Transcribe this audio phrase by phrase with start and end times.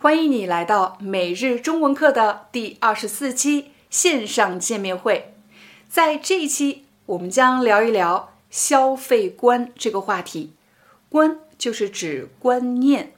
[0.00, 5.34] 欢迎你来到每日中文课的第二十四期线上见面会。
[5.88, 10.52] 在这一期，我们将聊一聊消费观这个话题。
[11.08, 13.14] 观就是指观念，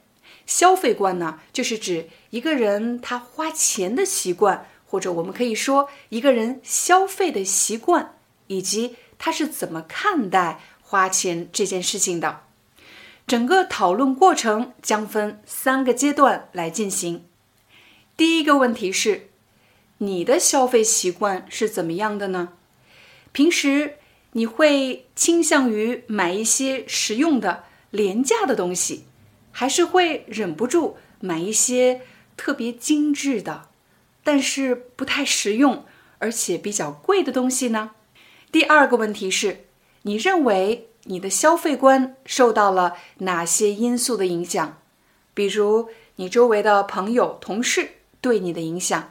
[0.47, 8.15] 消费观呢，就是指一个人他花钱的习惯，或者我们可以说一个人消费的习惯，
[8.47, 12.41] 以及他是怎么看待花钱这件事情的。
[13.27, 17.25] 整个讨论过程将分三个阶段来进行。
[18.17, 19.29] 第一个问题是，
[19.99, 22.49] 你的消费习惯是怎么样的呢？
[23.31, 23.95] 平时
[24.33, 29.05] 你会倾向于买一些实用的、廉价的东西，
[29.51, 32.01] 还是会忍不住买一些
[32.35, 33.69] 特别精致的，
[34.23, 35.85] 但是不太实用
[36.19, 37.91] 而且比较贵的东西呢？
[38.51, 39.65] 第二个问题是，
[40.01, 40.89] 你认为？
[41.05, 44.77] 你的消费观受到了哪些因素的影响？
[45.33, 49.09] 比如你周围的朋友、同事对你的影响，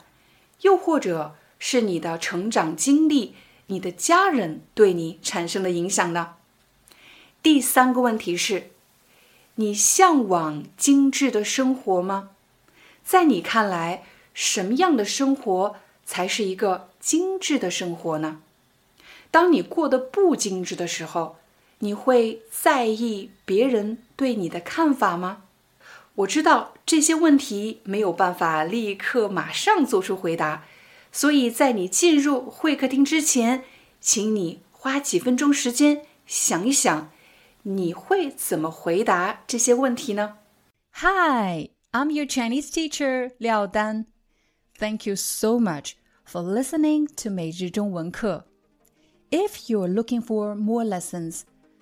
[0.61, 3.35] 又或者是你的成长经历、
[3.67, 6.35] 你的家人对你产生的影响呢？
[7.43, 8.71] 第三个问题是：
[9.57, 12.31] 你向往精致的生活吗？
[13.03, 18.43] 在你看来，什么样的生活才是一个精致的生活呢？
[19.33, 21.39] 当你过得不精致的时候，
[21.81, 25.45] 你会在意别人对你的看法吗？
[26.17, 30.65] 我知道这些问题没有办法立刻马上做出回答，
[31.11, 33.65] 所以在你进入会客厅之前，
[34.01, 37.11] 请你花几分钟时间想一想，
[37.63, 40.39] 你会怎么回答这些问题呢
[40.97, 44.07] ？Hi, I'm your Chinese teacher 廖丹。
[44.79, 45.93] Thank you so much
[46.27, 48.47] for listening to 每日中文课。
[49.31, 51.43] If you're looking for more lessons,